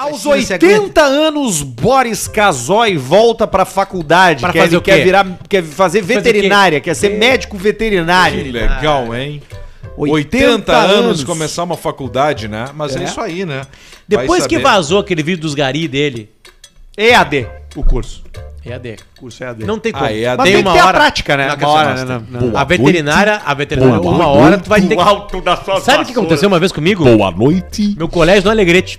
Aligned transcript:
Aos 0.00 0.24
Imagina 0.24 0.46
se 0.46 0.52
80 0.54 1.02
anos, 1.02 1.62
Boris 1.62 2.26
Casoy 2.26 2.96
volta 2.96 3.46
pra 3.46 3.66
faculdade. 3.66 4.40
Pra 4.40 4.50
quer, 4.50 4.62
fazer 4.62 4.76
o 4.78 4.80
quer 4.80 5.04
virar, 5.04 5.26
quer 5.46 5.62
fazer 5.62 6.00
veterinária, 6.00 6.80
quer 6.80 6.94
ser 6.94 7.10
médico 7.18 7.56
Que 7.58 7.62
veterinário. 7.64 8.50
legal, 8.50 9.14
hein? 9.14 9.42
80 9.98 10.10
80, 10.46 10.72
anos, 10.76 11.04
anos. 11.04 11.24
começar 11.24 11.64
uma 11.64 11.76
faculdade, 11.76 12.48
né? 12.48 12.66
Mas 12.74 12.96
é, 12.96 13.00
É. 13.00 13.04
isso 13.04 13.20
aí, 13.20 13.44
né? 13.44 13.60
Depois 14.08 14.46
que 14.46 14.58
vazou 14.58 15.00
aquele 15.00 15.22
vídeo 15.22 15.42
dos 15.42 15.52
gari 15.54 15.86
dele, 15.86 16.30
EAD, 16.96 17.46
o 17.76 17.84
curso. 17.84 18.24
EAD. 18.64 18.96
Curso 19.18 19.44
EAD. 19.44 19.64
Não 19.64 19.78
tem 19.78 19.92
como. 19.92 20.04
Ah, 20.06 20.12
EAD. 20.12 20.36
Mas 20.38 20.44
tem 20.44 20.52
tem 20.54 20.62
uma 20.62 20.72
que 20.72 20.78
ter 20.78 20.82
hora. 20.84 20.96
a 20.96 21.00
prática, 21.00 21.36
né? 21.36 21.48
Não, 21.48 21.56
Uma 21.56 21.68
hora, 21.68 21.94
né? 21.94 22.04
tem- 22.30 22.40
Não, 22.40 22.46
não. 22.48 22.58
A 22.58 22.64
veterinária, 22.64 23.42
a 23.44 23.52
veterinária, 23.54 24.00
Boa 24.00 24.14
uma 24.14 24.24
noite. 24.24 24.38
hora 24.38 24.58
tu 24.58 24.68
vai 24.70 24.80
ter 24.80 24.96
que... 24.96 25.02
alto 25.02 25.40
da 25.42 25.56
sua 25.56 25.80
Sabe 25.80 26.02
o 26.04 26.06
que 26.06 26.12
aconteceu 26.12 26.48
uma 26.48 26.58
vez 26.58 26.72
comigo? 26.72 27.04
Boa 27.04 27.30
noite. 27.30 27.94
Meu 27.98 28.08
colégio 28.08 28.44
no 28.44 28.50
Alegrete. 28.50 28.98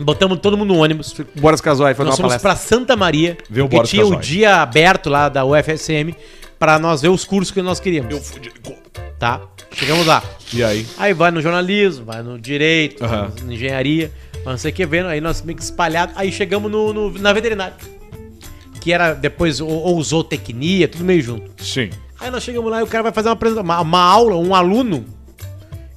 Botamos 0.00 0.38
todo 0.40 0.56
mundo 0.56 0.72
no 0.74 0.80
ônibus. 0.82 1.14
Boris 1.36 1.60
Casoy 1.60 1.94
foi 1.94 2.04
Nós 2.04 2.18
numa 2.18 2.28
fomos 2.28 2.42
palestra. 2.42 2.50
pra 2.50 2.56
Santa 2.78 2.96
Maria, 2.96 3.36
Vê 3.48 3.60
o 3.60 3.64
porque 3.64 3.76
Boris 3.76 3.90
tinha 3.90 4.04
o 4.06 4.10
Casoy. 4.10 4.22
dia 4.24 4.56
aberto 4.62 5.10
lá 5.10 5.28
da 5.28 5.44
UFSM 5.44 6.14
pra 6.58 6.78
nós 6.78 7.02
ver 7.02 7.08
os 7.08 7.24
cursos 7.24 7.50
que 7.52 7.60
nós 7.62 7.78
queríamos. 7.80 8.10
Eu 8.10 8.20
fudi 8.20 8.50
de 8.50 8.80
Tá? 9.18 9.40
Chegamos 9.72 10.06
lá. 10.06 10.22
E 10.52 10.64
aí? 10.64 10.86
Aí 10.98 11.12
vai 11.12 11.30
no 11.30 11.40
jornalismo, 11.42 12.06
vai 12.06 12.22
no 12.22 12.38
direito, 12.40 13.04
Aham. 13.04 13.28
vai 13.28 13.44
na 13.46 13.52
engenharia, 13.54 14.10
não 14.44 14.56
sei 14.56 14.70
o 14.70 14.74
que 14.74 14.86
vendo. 14.86 15.06
Aí 15.08 15.20
nós 15.20 15.42
meio 15.42 15.56
que 15.56 15.62
espalhados. 15.62 16.14
Aí 16.16 16.32
chegamos 16.32 16.70
no, 16.72 16.92
no- 16.92 17.10
na 17.18 17.32
veterinária. 17.32 17.74
Que 18.80 18.92
era 18.92 19.12
depois, 19.12 19.60
ou, 19.60 19.68
ou 19.70 20.02
zootecnia, 20.02 20.88
tudo 20.88 21.04
meio 21.04 21.20
junto. 21.22 21.62
Sim. 21.62 21.90
Aí 22.18 22.30
nós 22.30 22.42
chegamos 22.42 22.70
lá 22.70 22.80
e 22.80 22.82
o 22.82 22.86
cara 22.86 23.02
vai 23.02 23.12
fazer 23.12 23.28
uma, 23.28 23.34
apresentação, 23.34 23.64
uma, 23.64 23.80
uma 23.80 24.00
aula, 24.02 24.36
um 24.36 24.54
aluno 24.54 25.04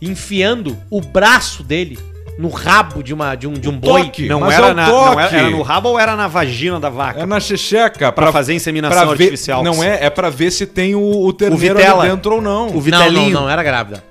enfiando 0.01 0.77
o 0.89 0.99
braço 1.01 1.63
dele 1.63 1.97
no 2.37 2.49
rabo 2.49 3.03
de, 3.03 3.13
uma, 3.13 3.35
de, 3.35 3.47
um, 3.47 3.53
de 3.53 3.69
um 3.69 3.77
boi. 3.77 4.05
toque. 4.05 4.27
Não, 4.27 4.39
Mas 4.39 4.53
era 4.55 4.67
é 4.67 4.71
o 4.71 4.73
na, 4.73 4.87
não 4.87 5.05
era, 5.13 5.21
toque. 5.23 5.35
era 5.35 5.49
no 5.49 5.61
rabo 5.61 5.89
ou 5.89 5.99
era 5.99 6.15
na 6.15 6.27
vagina 6.27 6.79
da 6.79 6.89
vaca? 6.89 7.21
É 7.21 7.25
na 7.25 7.39
checheca. 7.39 8.11
Pra 8.11 8.31
fazer 8.31 8.53
inseminação 8.53 8.97
pra 9.05 9.13
ver- 9.15 9.23
artificial. 9.25 9.63
Não 9.63 9.83
é, 9.83 10.05
é 10.05 10.09
pra 10.09 10.29
ver 10.29 10.51
se 10.51 10.65
tem 10.65 10.95
o, 10.95 11.01
o 11.25 11.31
terneiro 11.33 11.75
vitela. 11.77 12.01
ali 12.03 12.11
dentro 12.11 12.35
ou 12.35 12.41
não. 12.41 12.67
O 12.69 12.73
Não, 12.73 12.81
vitelinho. 12.81 13.29
não, 13.31 13.41
não, 13.43 13.49
era 13.49 13.61
grávida. 13.63 14.03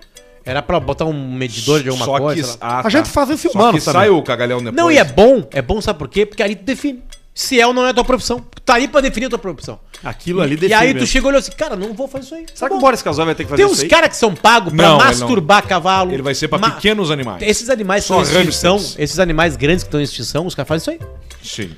Era 0.44 0.60
pra 0.60 0.80
botar 0.80 1.04
um 1.04 1.32
medidor 1.34 1.82
de 1.82 1.88
alguma 1.88 2.04
Só 2.04 2.18
coisa. 2.18 2.52
que, 2.54 2.58
ah, 2.60 2.78
A 2.80 2.82
tá. 2.82 2.88
gente 2.88 3.08
faz 3.08 3.30
esse 3.30 3.48
Só 3.48 3.58
humano 3.58 3.78
que 3.78 3.84
também. 3.84 4.00
sai 4.02 4.10
o 4.10 4.20
cagalhão 4.22 4.58
depois. 4.58 4.74
Não, 4.74 4.90
e 4.90 4.98
é 4.98 5.04
bom, 5.04 5.44
é 5.52 5.62
bom, 5.62 5.80
sabe 5.80 5.98
por 6.00 6.08
quê? 6.08 6.26
Porque 6.26 6.42
ali 6.42 6.56
tu 6.56 6.64
define. 6.64 7.00
Se 7.34 7.58
é 7.58 7.66
ou 7.66 7.72
não 7.72 7.86
é 7.86 7.90
a 7.90 7.94
tua 7.94 8.04
profissão. 8.04 8.44
Tá 8.64 8.74
aí 8.74 8.86
pra 8.86 9.00
definir 9.00 9.26
a 9.26 9.30
tua 9.30 9.38
profissão. 9.38 9.80
Aquilo 10.04 10.40
ali 10.42 10.52
E 10.54 10.56
define 10.56 10.74
aí 10.74 10.88
tu 10.90 10.94
mesmo. 10.94 11.06
chegou 11.06 11.30
e 11.30 11.32
olhou 11.32 11.38
assim, 11.38 11.52
cara, 11.52 11.74
não 11.76 11.94
vou 11.94 12.06
fazer 12.06 12.26
isso 12.26 12.34
aí. 12.34 12.44
Será 12.54 12.68
Tá 12.68 12.74
que 12.74 12.78
o. 12.78 12.80
Boris 12.80 13.00
Casoy 13.02 13.24
vai 13.24 13.34
ter 13.34 13.44
que 13.44 13.50
fazer 13.50 13.62
Tem 13.62 13.72
isso 13.72 13.80
uns 13.80 13.84
aí? 13.84 13.88
caras 13.88 14.10
que 14.10 14.16
são 14.16 14.34
pagos 14.34 14.72
pra 14.72 14.84
Não, 14.86 14.96
ele 14.96 15.04
masturbar 15.04 15.66
cavalo. 15.66 16.12
Ele 16.12 16.22
vai 16.22 16.34
ser 16.34 16.48
pra 16.48 16.58
Ma- 16.58 16.70
pequenos 16.72 17.10
animais. 17.10 17.42
Esses 17.42 17.70
animais 17.70 18.04
que 18.04 18.08
Só 18.08 18.22
estão 18.22 18.40
em 18.40 18.44
extinção, 18.44 18.76
hamsters. 18.76 18.98
esses 18.98 19.18
animais 19.18 19.56
grandes 19.56 19.82
que 19.82 19.88
estão 19.88 20.00
em 20.00 20.04
extinção, 20.04 20.46
os 20.46 20.54
caras 20.54 20.68
fazem 20.68 20.94
isso 20.96 21.02
aí. 21.02 21.08
Sim. 21.42 21.74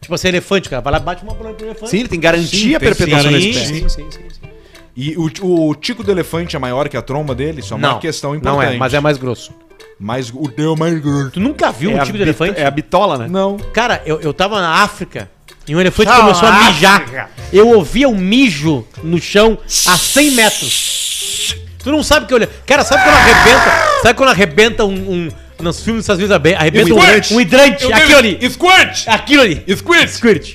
Tipo 0.00 0.14
assim, 0.14 0.28
elefante, 0.28 0.68
cara. 0.68 0.82
Vai 0.82 0.92
lá, 0.92 0.98
bate 1.00 1.22
uma 1.24 1.32
bola 1.34 1.54
pro 1.54 1.66
elefante. 1.66 1.90
Sim, 1.90 2.00
ele 2.00 2.08
tem 2.08 2.20
garantia 2.20 2.76
a 2.76 2.80
perpetuação 2.80 3.32
da 3.32 3.40
sim, 3.40 3.48
espécie. 3.50 3.66
sim, 3.80 3.88
sim, 3.88 4.10
sim, 4.10 4.20
sim. 4.30 4.48
E 4.96 5.16
o, 5.16 5.30
o 5.68 5.74
tico 5.74 6.02
do 6.04 6.10
elefante 6.10 6.54
é 6.54 6.58
maior 6.58 6.88
que 6.88 6.96
a 6.96 7.02
tromba 7.02 7.34
dele? 7.34 7.60
Isso 7.60 7.72
é 7.72 7.76
uma 7.76 7.88
Não, 7.92 7.98
questão 7.98 8.30
não 8.30 8.36
importante. 8.36 8.74
é, 8.74 8.76
mas 8.76 8.92
é 8.94 9.00
mais 9.00 9.16
grosso. 9.16 9.52
Mais, 9.98 10.30
o 10.32 10.48
teu 10.48 10.74
é 10.74 10.76
mais 10.76 11.00
grosso. 11.00 11.30
Tu 11.32 11.40
nunca 11.40 11.72
viu 11.72 11.90
um 11.90 12.00
a 12.00 12.04
tipo 12.04 12.16
de 12.16 12.22
elefante? 12.22 12.60
É 12.60 12.66
a 12.66 12.70
bitola, 12.70 13.18
né? 13.18 13.26
Não. 13.28 13.56
Cara, 13.72 14.00
eu, 14.06 14.20
eu 14.20 14.32
tava 14.32 14.60
na 14.60 14.74
África 14.82 15.28
e 15.66 15.74
um 15.74 15.80
elefante 15.80 16.08
Tchau, 16.10 16.20
começou 16.20 16.48
a 16.48 16.52
África. 16.52 16.70
mijar. 16.72 17.30
Eu 17.52 17.68
ouvia 17.70 18.08
um 18.08 18.16
mijo 18.16 18.86
no 19.02 19.20
chão 19.20 19.58
a 19.86 19.96
100 19.96 20.30
metros. 20.32 21.56
Tu 21.82 21.90
não 21.90 22.02
sabe 22.02 22.24
o 22.24 22.28
que 22.28 22.34
eu 22.34 22.36
olhei. 22.36 22.48
Cara, 22.66 22.84
sabe 22.84 23.02
quando 23.02 23.16
arrebenta? 23.16 24.00
Sabe 24.02 24.14
quando 24.14 24.28
arrebenta 24.30 24.84
um. 24.84 24.92
um 25.12 25.28
nos 25.60 25.82
filmes 25.82 26.08
Unidos 26.08 26.30
arbe- 26.30 26.54
arrebenta 26.54 26.94
um 26.94 26.98
um 27.36 27.40
hidrante? 27.40 27.84
Eu 27.84 27.92
Aquilo 27.94 28.18
ali. 28.18 28.38
Squirt! 28.50 29.08
Aquilo 29.08 29.42
ali. 29.42 29.64
Squirt! 29.76 30.08
Squirt. 30.08 30.54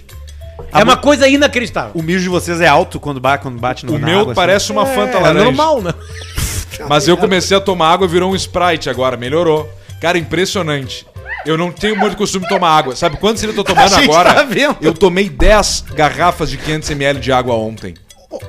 É 0.72 0.84
uma 0.84 0.96
coisa 0.98 1.28
inacreditável. 1.28 1.92
O 1.94 2.02
mijo 2.02 2.22
de 2.22 2.30
vocês 2.30 2.62
é 2.62 2.68
alto 2.68 3.00
quando 3.00 3.20
bate, 3.20 3.44
quando 3.44 3.60
bate 3.60 3.86
no 3.86 3.96
O 3.96 4.00
na 4.00 4.08
meu 4.08 4.20
água, 4.22 4.32
assim. 4.32 4.36
parece 4.42 4.72
uma 4.72 4.86
Fanta 4.86 5.18
É 5.18 5.22
laranja. 5.22 5.44
normal, 5.46 5.82
né? 5.82 5.94
Mas 6.88 7.08
eu 7.08 7.18
comecei 7.18 7.56
a 7.56 7.62
tomar 7.62 7.92
água 7.92 8.06
e 8.06 8.10
virou 8.10 8.32
um 8.32 8.36
Sprite 8.36 8.90
agora, 8.90 9.16
melhorou. 9.18 9.70
Cara, 10.02 10.18
impressionante. 10.18 11.06
Eu 11.46 11.58
não 11.58 11.72
tenho 11.72 11.96
muito 11.98 12.16
costume 12.16 12.46
de 12.46 12.50
tomar 12.50 12.70
água. 12.70 12.96
Sabe 12.96 13.18
quantos 13.18 13.44
eu 13.44 13.54
tô 13.54 13.64
tomando 13.64 13.94
agora? 13.96 14.34
tá. 14.34 14.78
Eu 14.82 14.94
tomei 14.94 15.30
10 15.30 15.86
garrafas 15.94 16.50
de 16.50 16.58
500ml 16.58 17.20
de 17.20 17.32
água 17.32 17.56
ontem. 17.56 17.94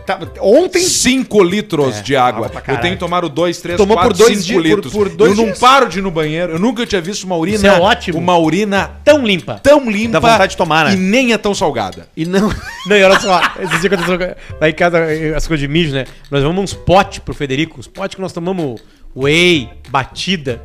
Tá, 0.06 0.18
ontem 0.40 0.80
5 0.80 1.42
litros 1.42 2.02
de 2.02 2.14
água. 2.14 2.46
água 2.46 2.62
Eu 2.68 2.78
tenho 2.78 2.98
tomado 2.98 3.28
2, 3.28 3.58
3, 3.60 3.76
Tomou 3.78 3.96
4, 3.96 4.12
por 4.12 4.18
dois 4.18 4.38
5 4.38 4.42
dias- 4.46 4.56
por- 4.62 4.66
litros. 4.76 4.92
por 4.92 5.08
dois 5.08 5.30
eu 5.30 5.36
não 5.36 5.44
dias. 5.46 5.58
paro 5.58 5.88
de 5.88 5.98
ir 5.98 6.02
no 6.02 6.10
banheiro. 6.10 6.52
Eu 6.52 6.58
nunca 6.58 6.84
tinha 6.86 7.00
visto 7.00 7.24
uma 7.24 7.36
urina. 7.36 7.56
Isso 7.56 7.66
é 7.66 7.80
ótimo. 7.80 8.18
Uma 8.18 8.36
urina 8.38 8.90
Tão 9.04 9.24
limpa. 9.26 9.60
tão 9.62 9.90
limpa. 9.90 10.20
Dá 10.20 10.20
vontade 10.20 10.50
de 10.52 10.56
tomar, 10.56 10.86
né? 10.86 10.92
E 10.92 10.96
nem 10.96 11.32
é 11.32 11.38
tão 11.38 11.54
salgada. 11.54 12.06
e 12.16 12.26
não 12.26 12.48
Não, 12.86 12.96
e 12.96 13.02
olha 13.02 13.18
só, 13.18 13.40
lá 14.60 14.68
em 14.68 14.72
casa, 14.74 14.98
eh, 14.98 15.34
as 15.34 15.46
coisas 15.46 15.60
de 15.60 15.68
mijo, 15.68 15.94
né? 15.94 16.04
Nós 16.30 16.42
vamos 16.42 16.62
uns 16.64 16.74
potes 16.74 17.18
pro 17.20 17.32
Federico, 17.34 17.80
uns 17.80 17.86
potes 17.86 18.14
que 18.16 18.20
nós 18.20 18.32
tomamos 18.32 18.80
whey, 19.16 19.68
batida. 19.88 20.62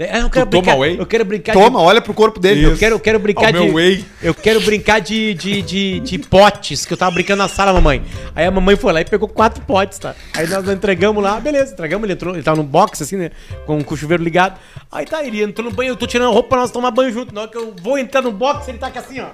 Ah, 0.00 0.18
eu 0.20 0.30
quero 0.30 0.46
toma 0.46 0.62
brincar, 0.62 0.78
whey? 0.78 0.96
Eu 0.98 1.06
quero 1.06 1.24
brincar 1.24 1.52
toma, 1.52 1.80
olha 1.80 2.00
pro 2.00 2.14
corpo 2.14 2.40
dele. 2.40 2.64
Eu 2.64 2.76
quero, 2.76 2.94
eu 2.96 3.00
quero 3.00 3.18
brincar 3.18 3.48
Ó, 3.48 3.50
de. 3.50 3.52
meu 3.52 3.74
whey. 3.74 4.04
Eu 4.22 4.34
quero 4.34 4.60
brincar 4.60 5.00
de, 5.00 5.34
de, 5.34 5.62
de, 5.62 6.00
de 6.00 6.18
potes, 6.18 6.86
que 6.86 6.92
eu 6.92 6.96
tava 6.96 7.10
brincando 7.12 7.42
na 7.42 7.48
sala, 7.48 7.72
mamãe. 7.72 8.02
Aí 8.34 8.46
a 8.46 8.50
mamãe 8.50 8.76
foi 8.76 8.92
lá 8.92 9.00
e 9.00 9.04
pegou 9.04 9.28
quatro 9.28 9.62
potes, 9.64 9.98
tá? 9.98 10.14
Aí 10.34 10.46
nós 10.48 10.68
entregamos 10.68 11.22
lá, 11.22 11.38
beleza, 11.38 11.72
entregamos, 11.72 12.04
ele 12.04 12.14
entrou, 12.14 12.34
ele 12.34 12.42
tava 12.42 12.56
no 12.56 12.64
box, 12.64 13.02
assim, 13.02 13.16
né? 13.16 13.30
Com, 13.66 13.82
com 13.84 13.94
o 13.94 13.96
chuveiro 13.96 14.22
ligado. 14.22 14.58
Aí 14.90 15.04
tá, 15.04 15.22
ele 15.24 15.42
entrou 15.42 15.68
no 15.68 15.74
banho, 15.74 15.90
eu 15.90 15.96
tô 15.96 16.06
tirando 16.06 16.30
a 16.30 16.32
roupa 16.32 16.50
pra 16.50 16.58
nós 16.58 16.70
tomar 16.70 16.90
banho 16.90 17.12
junto. 17.12 17.34
Na 17.34 17.42
hora 17.42 17.50
que 17.50 17.56
eu 17.56 17.74
vou 17.82 17.98
entrar 17.98 18.22
no 18.22 18.32
box, 18.32 18.68
ele 18.68 18.78
tá 18.78 18.88
aqui 18.88 18.98
assim, 18.98 19.20
ó. 19.20 19.28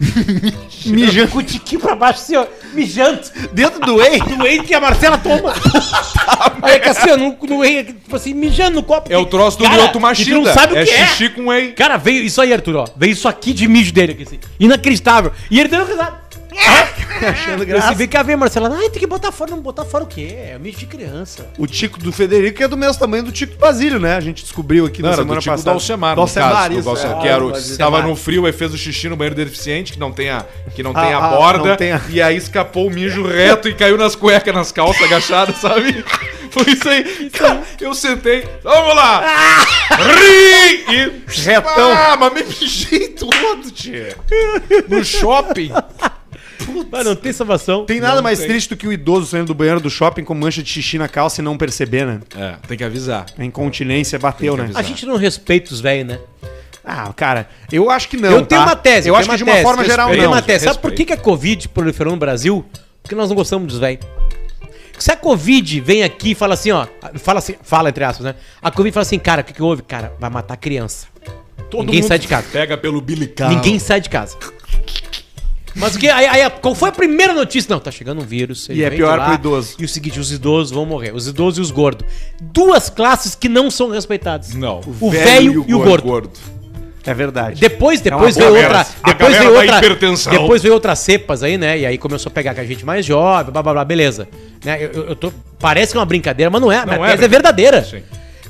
mijando 0.86 1.28
com 1.30 1.38
o 1.38 1.42
tiquinho 1.42 1.80
pra 1.80 1.94
baixo, 1.94 2.20
assim, 2.20 2.36
ó. 2.36 2.46
Mijando. 2.72 3.20
Dentro 3.52 3.80
do 3.80 3.96
whey. 3.96 4.18
Do 4.20 4.42
whey 4.42 4.62
que 4.62 4.74
a 4.74 4.80
Marcela 4.80 5.18
toma. 5.18 5.52
Aí 6.62 6.74
é 6.74 6.78
que 6.78 6.88
assim, 6.88 7.10
ó, 7.10 7.16
no, 7.16 7.36
no 7.40 7.58
whey, 7.58 7.84
tipo 7.84 8.16
assim, 8.16 8.32
mijando 8.32 8.76
no 8.76 8.82
copo. 8.82 9.12
É 9.12 9.18
o 9.18 9.26
troço 9.26 9.58
do 9.58 9.64
Cara, 9.64 9.76
Mioto 9.76 10.24
tu 10.24 10.30
não 10.30 10.44
sabe 10.46 10.74
o 10.74 10.78
é 10.78 10.84
que 10.84 10.90
é. 10.90 11.06
xixi 11.06 11.28
com 11.30 11.48
whey. 11.48 11.72
Cara, 11.72 11.96
veio 11.96 12.24
isso 12.24 12.40
aí, 12.40 12.52
Arthur, 12.52 12.76
ó. 12.76 12.86
Veio 12.96 13.12
isso 13.12 13.28
aqui 13.28 13.52
de 13.52 13.68
mijo 13.68 13.92
dele 13.92 14.12
aqui, 14.12 14.22
assim. 14.22 14.40
Inacreditável. 14.58 15.32
E 15.50 15.60
ele 15.60 15.68
deu 15.68 15.84
risada. 15.84 16.20
Achando 17.28 17.64
Eu 17.64 17.78
disse, 17.80 17.94
vem 17.94 18.08
cá 18.08 18.22
ver, 18.22 18.36
Marcela. 18.36 18.70
Ai, 18.74 18.88
tem 18.90 19.00
que 19.00 19.06
botar 19.06 19.30
fora. 19.32 19.50
Não 19.50 19.60
botar 19.60 19.84
fora 19.84 20.04
o 20.04 20.06
quê? 20.06 20.34
É 20.36 20.58
mijo 20.58 20.78
de 20.78 20.86
criança. 20.86 21.46
O 21.58 21.66
tico 21.66 21.98
do 21.98 22.12
Federico 22.12 22.62
é 22.62 22.68
do 22.68 22.76
mesmo 22.76 22.98
tamanho 22.98 23.22
do 23.22 23.32
tico 23.32 23.54
do 23.54 23.58
Basílio, 23.58 23.98
né? 23.98 24.16
A 24.16 24.20
gente 24.20 24.42
descobriu 24.42 24.86
aqui 24.86 25.02
Não, 25.02 25.10
na 25.10 25.16
semana 25.16 25.34
do 25.40 25.42
tipo 25.42 25.50
do 25.54 25.56
passada. 25.58 25.70
Alcemar, 25.72 26.14
do 26.14 26.16
no 26.16 26.22
Alcemar, 26.22 26.50
caso, 26.52 26.68
do 26.74 26.78
isso. 26.80 26.88
Alcemar, 26.88 27.16
é. 27.18 27.20
que 27.20 27.28
era 27.28 27.36
Ah, 27.42 27.44
o, 27.44 27.48
do 27.50 27.54
Alcemar. 27.56 27.78
tava 27.78 28.02
no 28.02 28.16
frio 28.16 28.46
e 28.48 28.52
fez 28.52 28.72
o 28.72 28.78
xixi 28.78 29.08
no 29.08 29.16
banheiro 29.16 29.34
deficiente, 29.36 29.92
que 29.92 29.98
não 29.98 30.12
tem 30.12 30.30
a, 30.30 30.44
que 30.74 30.82
não 30.82 30.92
tem 30.94 31.12
Ah, 31.12 31.18
a 31.18 31.26
ah, 31.26 31.36
borda, 31.36 31.68
não 31.70 31.76
tem 31.76 31.92
a- 31.92 32.00
e 32.08 32.20
aí 32.22 32.36
escapou 32.36 32.86
o 32.86 32.90
mijo 32.90 33.26
reto 33.26 33.68
e 33.68 33.74
caiu 33.74 33.96
nas 33.98 34.14
cuecas, 34.14 34.54
nas 34.54 34.72
calças 34.72 35.02
agachadas, 35.02 35.56
sabe? 35.60 36.04
Foi 36.50 36.72
isso 36.72 36.88
aí. 36.88 37.30
Cara, 37.30 37.62
eu 37.80 37.94
sentei, 37.94 38.44
vamos 38.64 38.94
lá! 38.96 39.22
Ri! 39.90 40.84
E... 40.96 41.20
Retão. 41.42 41.92
Ah, 41.92 42.16
mas 42.18 42.34
me 42.34 42.42
mijei 42.42 43.08
todo, 43.08 43.70
tia. 43.70 44.16
No 44.88 45.04
shopping. 45.04 45.70
Mas 46.90 47.04
não 47.04 47.14
tem 47.16 47.32
salvação. 47.32 47.84
Tem 47.84 48.00
nada 48.00 48.16
Não 48.16 48.22
mais 48.22 48.38
tem. 48.38 48.48
triste 48.48 48.68
do 48.70 48.76
que 48.76 48.86
o 48.86 48.92
idoso 48.92 49.26
saindo 49.26 49.46
do 49.46 49.54
banheiro 49.54 49.80
do 49.80 49.90
shopping 49.90 50.24
com 50.24 50.34
mancha 50.34 50.62
de 50.62 50.68
xixi 50.68 50.98
na 50.98 51.08
calça 51.08 51.40
e 51.40 51.44
não 51.44 51.56
perceber, 51.56 52.06
né? 52.06 52.20
É, 52.36 52.54
tem 52.66 52.76
que 52.76 52.84
avisar. 52.84 53.26
A 53.38 53.44
incontinência 53.44 54.18
bateu, 54.18 54.56
né? 54.56 54.70
A 54.74 54.82
gente 54.82 55.06
não 55.06 55.16
respeita 55.16 55.72
os 55.72 55.80
velhos, 55.80 56.06
né? 56.06 56.18
Ah, 56.84 57.12
cara, 57.14 57.48
eu 57.70 57.90
acho 57.90 58.08
que 58.08 58.16
não. 58.16 58.30
eu 58.30 58.46
tenho 58.46 58.62
tá? 58.62 58.66
uma 58.68 58.76
tese. 58.76 59.08
Eu 59.08 59.14
tenho 59.14 59.16
acho 59.16 59.28
que 59.30 59.36
de 59.36 59.42
uma 59.44 59.52
tese. 59.52 59.62
forma 59.64 59.84
geral 59.84 60.08
Eu 60.08 60.14
tenho 60.14 60.24
não. 60.24 60.32
uma 60.32 60.42
tese. 60.42 60.64
Sabe 60.64 60.78
por 60.78 60.90
respeito. 60.90 61.08
que, 61.08 61.14
que 61.14 61.20
a 61.20 61.22
Covid 61.22 61.68
proliferou 61.68 62.12
no 62.12 62.18
Brasil? 62.18 62.64
Porque 63.02 63.14
nós 63.14 63.28
não 63.28 63.36
gostamos 63.36 63.68
dos 63.68 63.78
velhos. 63.78 64.04
Se 64.98 65.10
a 65.12 65.16
Covid 65.16 65.80
vem 65.80 66.02
aqui 66.02 66.32
e 66.32 66.34
fala 66.34 66.54
assim, 66.54 66.70
ó. 66.72 66.86
Fala 67.14 67.38
assim, 67.38 67.54
fala 67.62 67.88
entre 67.88 68.04
aspas, 68.04 68.24
né? 68.26 68.34
A 68.60 68.70
Covid 68.70 68.92
fala 68.92 69.02
assim, 69.02 69.18
cara, 69.18 69.40
o 69.40 69.44
que, 69.44 69.52
que 69.52 69.62
houve? 69.62 69.82
Cara, 69.82 70.12
vai 70.18 70.28
matar 70.28 70.56
criança. 70.56 71.06
Ninguém 71.72 72.02
sai 72.02 72.18
de 72.18 72.26
casa. 72.28 72.46
Pega 72.50 72.76
pelo 72.76 73.00
bilical. 73.00 73.48
Ninguém 73.48 73.78
sai 73.78 74.00
de 74.00 74.10
casa. 74.10 74.36
Mas 75.74 75.94
o 75.94 75.98
que? 75.98 76.08
Aí, 76.08 76.26
aí, 76.26 76.50
qual 76.60 76.74
foi 76.74 76.88
a 76.88 76.92
primeira 76.92 77.32
notícia? 77.32 77.72
Não, 77.72 77.78
tá 77.80 77.90
chegando 77.90 78.20
um 78.20 78.24
vírus. 78.24 78.68
E 78.68 78.82
é 78.82 78.90
pior 78.90 79.18
lá, 79.18 79.24
pro 79.26 79.34
idoso. 79.34 79.76
E 79.78 79.84
o 79.84 79.88
seguinte, 79.88 80.18
os 80.18 80.32
idosos 80.32 80.72
vão 80.72 80.84
morrer. 80.84 81.14
Os 81.14 81.28
idosos 81.28 81.58
e 81.58 81.60
os 81.60 81.70
gordos. 81.70 82.06
Duas 82.40 82.90
classes 82.90 83.34
que 83.34 83.48
não 83.48 83.70
são 83.70 83.90
respeitadas. 83.90 84.54
Não. 84.54 84.80
O 85.00 85.10
velho 85.10 85.64
e 85.66 85.74
o 85.74 85.78
gordo. 85.78 86.30
É 87.06 87.14
verdade. 87.14 87.60
Depois, 87.60 88.00
depois 88.00 88.36
É 88.36 88.40
veio 88.40 88.54
outra. 88.54 88.86
Depois 89.06 89.36
veio 89.36 89.54
outra. 89.54 89.78
hipertensão. 89.78 90.32
Depois 90.32 90.60
veio 90.62 90.74
outras 90.74 90.98
cepas 90.98 91.42
aí, 91.42 91.56
né? 91.56 91.78
E 91.78 91.86
aí 91.86 91.96
começou 91.96 92.28
a 92.30 92.32
pegar 92.32 92.54
com 92.54 92.60
a 92.60 92.64
gente 92.64 92.84
mais 92.84 93.06
jovem, 93.06 93.50
blá 93.52 93.62
blá 93.62 93.72
blá, 93.72 93.84
beleza. 93.84 94.28
Né? 94.62 94.84
Eu, 94.84 94.90
eu- 94.92 95.04
eu 95.08 95.16
tô. 95.16 95.32
Parece 95.58 95.92
que 95.92 95.96
é 95.98 96.00
uma 96.00 96.06
brincadeira, 96.06 96.50
mas 96.50 96.60
não 96.60 96.70
é. 96.70 96.84
Não 96.84 97.04
é 97.04 97.12
tese 97.12 97.24
é 97.24 97.28
verdadeira. 97.28 97.82
Sim. 97.84 98.02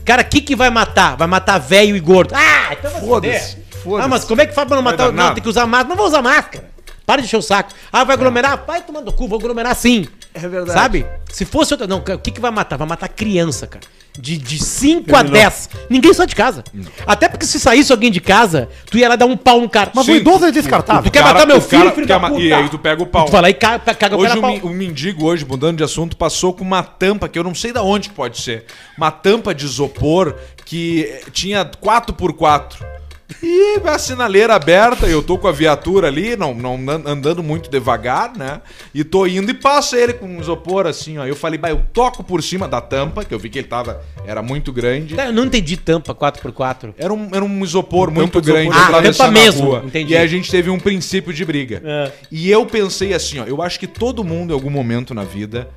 Cara, 0.04 0.22
o 0.22 0.24
que, 0.24 0.40
que 0.40 0.56
vai 0.56 0.68
matar? 0.68 1.16
Vai 1.16 1.28
matar 1.28 1.58
velho 1.58 1.94
e 1.94 2.00
gordo. 2.00 2.34
Ah, 2.34 2.70
então 2.72 2.90
vai 2.90 3.00
Foda-se, 3.00 3.56
foda-se. 3.84 4.04
Ah, 4.04 4.08
mas 4.08 4.24
como 4.24 4.40
é 4.40 4.46
que 4.46 4.54
faz 4.54 4.66
pra 4.66 4.76
não 4.76 4.82
matar? 4.82 5.12
Não, 5.12 5.32
tem 5.32 5.42
que 5.42 5.48
usar 5.48 5.66
máscara. 5.66 5.88
Não 5.90 5.96
vou 5.96 6.06
usar 6.06 6.20
máscara. 6.22 6.68
Para 7.10 7.22
de 7.22 7.26
encher 7.26 7.38
o 7.38 7.42
saco. 7.42 7.72
Ah, 7.92 8.04
vai 8.04 8.14
aglomerar? 8.14 8.62
Vai 8.64 8.82
tomar 8.82 9.00
do 9.00 9.12
cu, 9.12 9.26
vou 9.26 9.36
aglomerar 9.40 9.74
sim. 9.74 10.06
É 10.32 10.46
verdade. 10.46 10.78
Sabe? 10.78 11.04
Se 11.32 11.44
fosse 11.44 11.74
outra. 11.74 11.88
Não, 11.88 11.98
o 11.98 12.18
que, 12.18 12.30
que 12.30 12.40
vai 12.40 12.52
matar? 12.52 12.76
Vai 12.76 12.86
matar 12.86 13.08
criança, 13.08 13.66
cara. 13.66 13.84
De, 14.16 14.38
de 14.38 14.62
5 14.62 15.16
a 15.16 15.22
10. 15.24 15.70
Ninguém 15.88 16.14
sai 16.14 16.28
de 16.28 16.36
casa. 16.36 16.62
Até 17.04 17.28
porque 17.28 17.44
se 17.46 17.58
saísse 17.58 17.90
alguém 17.90 18.12
de 18.12 18.20
casa, 18.20 18.68
tu 18.88 18.96
ia 18.96 19.08
lá 19.08 19.16
dar 19.16 19.26
um 19.26 19.36
pau 19.36 19.60
no 19.60 19.68
cara. 19.68 19.90
Mas 19.92 20.06
Sim. 20.06 20.12
o 20.12 20.16
idoso 20.18 20.44
é 20.44 20.52
descartável. 20.52 21.02
Tu 21.02 21.10
quer 21.10 21.24
matar 21.24 21.44
meu 21.48 21.60
filho, 21.60 21.90
filho 21.90 22.06
da 22.06 22.20
puta? 22.20 22.40
E 22.40 22.52
aí 22.52 22.68
tu 22.68 22.78
pega 22.78 23.02
o 23.02 23.06
pau. 23.06 23.26
Tu 23.26 23.32
vai 23.32 23.42
lá 23.42 23.50
e 23.50 23.54
caga, 23.54 23.92
caga 23.92 24.16
o 24.16 24.20
Hoje 24.20 24.28
cara 24.28 24.38
o, 24.38 24.42
pau. 24.42 24.50
mi- 24.52 24.60
o 24.62 24.68
mendigo, 24.68 25.24
hoje, 25.26 25.44
mudando 25.44 25.78
de 25.78 25.82
assunto, 25.82 26.16
passou 26.16 26.52
com 26.52 26.62
uma 26.62 26.84
tampa 26.84 27.28
que 27.28 27.36
eu 27.36 27.42
não 27.42 27.56
sei 27.56 27.72
da 27.72 27.82
onde 27.82 28.08
que 28.10 28.14
pode 28.14 28.40
ser. 28.40 28.66
Uma 28.96 29.10
tampa 29.10 29.52
de 29.52 29.64
isopor 29.64 30.36
que 30.64 31.22
tinha 31.32 31.64
4x4. 31.64 32.99
E 33.42 33.80
a 33.84 33.98
sinaleira 33.98 34.54
aberta, 34.54 35.06
eu 35.06 35.22
tô 35.22 35.38
com 35.38 35.46
a 35.48 35.52
viatura 35.52 36.08
ali, 36.08 36.36
não, 36.36 36.52
não 36.54 36.74
an- 36.74 37.02
andando 37.06 37.42
muito 37.42 37.70
devagar, 37.70 38.36
né? 38.36 38.60
E 38.94 39.04
tô 39.04 39.26
indo 39.26 39.50
e 39.50 39.54
passa 39.54 39.98
ele 39.98 40.12
com 40.14 40.26
um 40.26 40.40
isopor 40.40 40.86
assim, 40.86 41.16
ó. 41.18 41.24
Eu 41.26 41.36
falei, 41.36 41.58
bah, 41.58 41.70
eu 41.70 41.82
toco 41.92 42.24
por 42.24 42.42
cima 42.42 42.66
da 42.66 42.80
tampa, 42.80 43.24
que 43.24 43.32
eu 43.32 43.38
vi 43.38 43.48
que 43.48 43.58
ele 43.58 43.68
tava, 43.68 44.02
era 44.26 44.42
muito 44.42 44.72
grande. 44.72 45.14
Tá, 45.14 45.26
Eu 45.26 45.32
não 45.32 45.44
entendi 45.44 45.76
tampa 45.76 46.14
4x4. 46.14 46.94
Era 46.98 47.12
um, 47.12 47.28
era 47.32 47.44
um 47.44 47.64
isopor 47.64 48.08
Um 48.08 48.12
muito 48.12 48.40
de 48.40 48.50
grande 48.50 48.70
isopor. 48.70 48.94
Ah, 48.96 49.02
tampa 49.02 49.24
a 49.24 49.30
mesmo, 49.30 49.66
rua. 49.66 49.82
entendi. 49.86 50.12
E 50.12 50.16
a 50.16 50.26
gente 50.26 50.50
teve 50.50 50.68
um 50.70 50.78
princípio 50.80 51.32
de 51.32 51.44
briga. 51.44 51.80
É. 51.84 52.12
E 52.30 52.50
eu 52.50 52.66
pensei 52.66 53.14
assim, 53.14 53.38
ó, 53.40 53.44
eu 53.44 53.62
acho 53.62 53.78
que 53.78 53.86
todo 53.86 54.24
mundo 54.24 54.50
em 54.50 54.54
algum 54.54 54.70
momento 54.70 55.14
na 55.14 55.22
vida, 55.24 55.68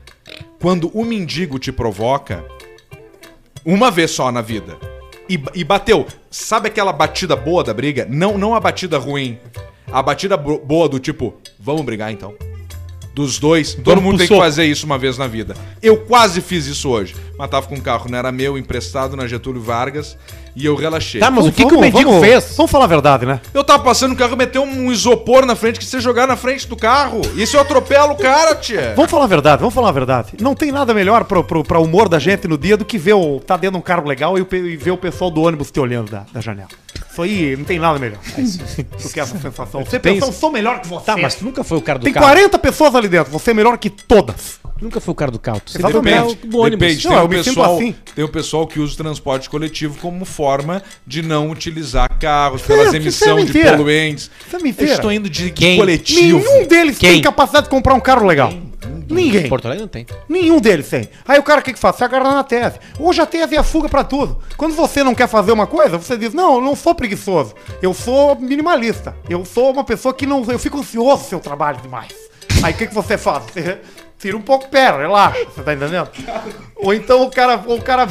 quando 0.60 0.90
o 0.94 1.06
mendigo 1.06 1.60
te 1.60 1.72
provoca, 1.72 2.44
uma 3.66 3.90
vez 3.92 4.12
só 4.12 4.32
na 4.32 4.42
vida, 4.42 4.78
e, 5.36 5.44
e 5.62 5.64
bateu, 5.64 6.06
sabe 6.30 6.68
aquela 6.68 6.92
batida 6.94 7.36
boa 7.36 7.64
da 7.64 7.74
briga? 7.74 8.08
Não, 8.10 8.38
não 8.38 8.54
a 8.56 8.60
batida 8.60 8.98
ruim, 8.98 9.38
a 9.92 10.02
batida 10.02 10.36
bo- 10.38 10.60
boa 10.60 10.88
do 10.90 11.00
tipo, 11.00 11.36
vamos 11.60 11.84
brigar 11.84 12.12
então. 12.12 12.34
Dos 13.14 13.38
dois, 13.38 13.76
todo 13.76 13.86
Vamos 13.86 14.04
mundo 14.04 14.18
tem 14.18 14.28
que 14.28 14.36
fazer 14.36 14.66
isso 14.66 14.88
uma 14.88 14.98
vez 14.98 15.20
na 15.20 15.28
vida. 15.28 15.56
Eu 15.84 15.98
quase 15.98 16.42
fiz 16.42 16.66
isso 16.66 16.90
hoje. 16.90 17.16
Mas 17.38 17.48
tava 17.50 17.68
com 17.68 17.76
um 17.76 17.80
carro, 17.80 18.10
não 18.10 18.18
era 18.18 18.32
meu, 18.32 18.58
emprestado 18.58 19.16
na 19.16 19.28
Getúlio 19.28 19.62
Vargas, 19.62 20.18
e 20.56 20.66
eu 20.66 20.76
relaxei. 20.76 21.20
Tá, 21.20 21.30
mas 21.30 21.40
o 21.46 21.52
Vamos- 21.52 21.56
que, 21.56 21.66
que 21.66 21.74
o 21.76 21.80
mendigo 21.80 22.10
vamos- 22.12 22.26
fez? 22.28 22.54
Vamos 22.58 22.72
falar 22.72 22.86
a 22.86 22.88
verdade, 22.88 23.26
né? 23.26 23.40
Eu 23.54 23.64
tava 23.64 23.84
passando 23.84 24.14
o 24.14 24.16
carro, 24.16 24.36
meteu 24.36 24.64
um 24.64 24.92
isopor 24.92 25.46
na 25.46 25.56
frente 25.56 25.78
que 25.80 25.86
você 25.86 26.00
jogar 26.02 26.28
na 26.28 26.36
frente 26.36 26.68
do 26.68 26.76
carro. 26.76 27.22
E 27.36 27.46
se 27.46 27.56
eu 27.56 27.62
atropelo 27.62 28.14
o 28.14 28.18
cara, 28.18 28.56
tia? 28.56 28.94
Vamos 28.96 29.12
falar 29.12 29.26
a 29.26 29.28
verdade, 29.28 29.60
vamos 29.60 29.74
falar 29.76 29.90
a 29.90 29.94
verdade. 29.94 30.34
Não 30.42 30.56
tem 30.56 30.72
nada 30.72 30.92
melhor 30.94 31.24
pro, 31.26 31.44
pro, 31.44 31.64
pra 31.64 31.80
humor 31.80 32.10
da 32.10 32.18
gente 32.18 32.48
no 32.48 32.58
dia 32.58 32.76
do 32.78 32.84
que 32.86 32.98
ver 32.98 33.14
o. 33.14 33.40
tá 33.40 33.56
dentro 33.58 33.74
de 33.74 33.78
um 33.78 33.82
carro 33.82 34.08
legal 34.08 34.38
e, 34.40 34.42
e 34.56 34.76
ver 34.78 34.92
o 34.92 34.98
pessoal 34.98 35.30
do 35.30 35.42
ônibus 35.44 35.70
te 35.70 35.80
olhando 35.80 36.10
da, 36.12 36.26
da 36.34 36.42
janela. 36.42 36.70
Isso 37.14 37.22
aí 37.22 37.56
não 37.56 37.64
tem 37.64 37.78
nada 37.78 38.00
melhor. 38.00 38.18
do 38.18 39.10
que 39.14 39.20
essa 39.20 39.38
sensação. 39.38 39.86
Você 39.86 40.00
Tem 40.00 40.16
pensa, 40.16 40.26
eu 40.26 40.34
sou 40.34 40.52
melhor 40.52 40.80
que 40.82 40.88
você. 40.88 41.06
Tá, 41.06 41.16
mas 41.16 41.36
tu 41.36 41.46
nunca 41.46 41.64
foi 41.64 41.78
o 41.78 41.82
cara 41.82 42.00
do 42.00 42.04
Tem 42.04 42.12
carro. 42.12 42.26
40 42.26 42.58
pessoas 42.58 42.96
ali 42.96 43.08
dentro, 43.08 43.32
você 43.32 43.52
é 43.52 43.54
melhor 43.54 43.78
que 43.78 43.88
todas. 43.92 44.60
Tu 44.80 44.84
nunca 44.84 45.00
foi 45.00 45.12
o 45.12 45.16
cara 45.16 45.30
do 45.30 45.38
carro. 45.38 45.62
Sempre 45.64 45.90
Exatamente. 45.90 46.16
cara 46.36 46.48
do 46.50 46.58
ônibus. 46.58 46.80
Depende, 46.80 47.08
Não, 47.08 47.28
tem, 47.28 47.44
sinto 47.44 47.46
pessoal, 47.54 47.76
assim. 47.76 47.96
tem 48.16 48.26
o 48.26 48.30
pessoal 48.30 48.66
que 48.68 48.80
usa 48.80 48.94
o 48.96 48.98
transporte 48.98 49.48
coletivo 49.48 49.96
como 50.02 50.26
forma 50.26 50.82
de 51.06 51.22
não 51.22 51.52
utilizar 51.52 52.10
carros 52.20 52.62
Isso 52.62 52.68
pelas 52.68 52.86
é- 52.96 52.98
isso 52.98 53.24
é 53.26 53.30
emissões 53.30 53.52
de 53.52 53.62
poluentes. 53.64 54.32
Isso 54.48 54.56
é 54.56 54.60
mentira. 54.60 54.90
Eu 54.90 54.94
estou 54.96 55.12
indo 55.12 55.30
de 55.30 55.52
Quem? 55.52 55.78
coletivo. 55.78 56.40
Nenhum 56.44 56.68
deles 56.68 56.98
Quem? 56.98 57.12
tem 57.12 57.22
capacidade 57.22 57.66
de 57.66 57.70
comprar 57.70 57.94
um 57.94 58.00
carro 58.00 58.26
legal. 58.26 58.52
Ninguém. 59.10 59.50
Porto 59.50 59.66
Alegre 59.66 59.82
não 59.84 59.90
tem. 59.90 60.06
Nenhum 60.28 60.60
deles 60.60 60.90
tem. 60.90 61.10
Aí 61.28 61.40
o 61.40 61.44
cara 61.44 61.62
o 61.62 61.64
que, 61.64 61.74
que 61.74 61.80
faz? 61.80 61.96
Se 61.96 62.04
agarra 62.04 62.34
na 62.34 62.44
tese. 62.44 62.80
Hoje 63.00 63.22
a 63.22 63.26
tese 63.26 63.56
é 63.56 63.60
a 63.60 63.64
fuga 63.64 63.90
pra 63.90 64.04
tudo. 64.04 64.38
Quando 64.58 64.74
você 64.74 65.04
não 65.04 65.16
quer 65.16 65.28
fazer 65.28 65.52
uma 65.52 65.68
coisa, 65.68 65.98
você 65.98 66.18
diz: 66.18 66.34
Não, 66.34 66.56
eu 66.56 66.62
não 66.62 66.76
sou 66.76 66.94
preguiçoso. 66.96 67.54
Eu 67.82 67.94
sou 67.94 68.36
minimalista. 68.36 69.16
Eu 69.30 69.46
sou 69.46 69.72
uma 69.72 69.84
pessoa 69.84 70.14
que 70.14 70.26
não. 70.26 70.44
Eu 70.50 70.60
fico 70.60 70.78
ansioso 70.80 71.26
se 71.26 71.36
eu 71.36 71.40
trabalho 71.40 71.80
demais. 71.82 72.14
Aí 72.62 72.74
o 72.74 72.78
que, 72.78 72.88
que 72.88 72.94
você 72.94 73.18
faz? 73.18 73.44
Você 73.46 73.80
tira 74.24 74.38
um 74.38 74.42
pouco 74.42 74.66
o 74.66 74.70
pé, 74.70 74.90
relaxa. 74.90 75.46
Você 75.54 75.62
tá 75.62 75.74
entendendo? 75.74 76.08
Ou 76.78 76.94
então 76.94 77.24
o 77.24 77.30
cara. 77.30 77.62
O 77.68 77.82
cara. 77.82 78.08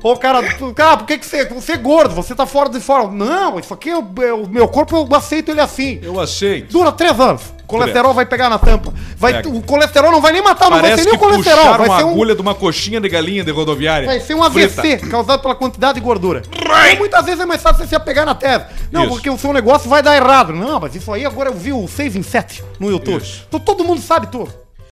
Ou 0.00 0.14
o 0.14 0.16
cara. 0.16 0.40
Cara, 0.74 0.96
por 0.96 1.06
que, 1.06 1.18
que 1.18 1.26
você. 1.26 1.44
Você 1.46 1.72
é 1.72 1.76
gordo, 1.76 2.14
você 2.14 2.36
tá 2.36 2.46
fora 2.46 2.68
de 2.68 2.78
forma. 2.78 3.12
Não, 3.12 3.58
isso 3.58 3.74
aqui 3.74 3.90
é 3.90 3.98
o, 3.98 4.00
é 4.00 4.48
meu 4.48 4.68
corpo, 4.68 4.96
eu 4.96 5.16
aceito 5.16 5.50
ele 5.50 5.60
assim. 5.60 5.98
Eu 6.00 6.20
aceito. 6.20 6.70
Dura 6.70 6.92
três 6.92 7.18
anos. 7.18 7.42
O 7.64 7.66
colesterol 7.66 8.14
vai 8.14 8.24
pegar 8.24 8.48
na 8.48 8.60
tampa. 8.60 8.94
Vai, 9.16 9.42
Pega. 9.42 9.48
o 9.48 9.60
colesterol 9.60 10.12
não 10.12 10.20
vai 10.20 10.30
nem 10.30 10.40
matar, 10.40 10.66
não 10.66 10.78
vai 10.78 10.82
Parece 10.82 11.02
ser 11.02 11.08
nem 11.08 11.18
o 11.18 11.18
colesterol. 11.18 11.64
Vai 11.76 11.88
uma 11.88 11.96
ser 11.98 12.04
um, 12.04 12.10
agulha 12.10 12.34
de 12.36 12.40
uma 12.40 12.54
coxinha 12.54 13.00
de 13.00 13.08
galinha 13.08 13.42
de 13.42 13.50
rodoviária. 13.50 14.06
vai 14.06 14.20
ser 14.20 14.34
um 14.36 14.50
Frita. 14.50 14.80
AVC 14.80 14.98
causado 15.08 15.42
pela 15.42 15.56
quantidade 15.56 15.94
de 15.94 16.00
gordura. 16.00 16.42
Então, 16.48 16.98
muitas 16.98 17.24
vezes 17.24 17.40
é 17.40 17.44
mais 17.44 17.60
fácil 17.60 17.82
você 17.82 17.88
se 17.88 17.96
apegar 17.96 18.24
na 18.24 18.36
tese. 18.36 18.66
Não, 18.92 19.02
Isso. 19.02 19.14
porque 19.14 19.28
o 19.28 19.36
seu 19.36 19.52
negócio 19.52 19.90
vai 19.90 20.00
dar 20.00 20.14
errado. 20.14 20.52
Não, 20.52 20.78
mas 20.78 20.94
isso 20.94 21.12
aí 21.12 21.26
agora 21.26 21.48
eu 21.48 21.54
vi 21.54 21.72
o 21.72 21.88
6 21.88 22.14
em 22.14 22.22
7 22.22 22.62
no 22.78 22.88
YouTube. 22.88 23.20
Isso. 23.20 23.44
Então 23.48 23.58
todo 23.58 23.82
mundo 23.82 24.00
sabe 24.00 24.28
tudo. 24.28 24.65